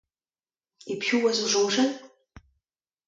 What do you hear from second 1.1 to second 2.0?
e oas o soñjal?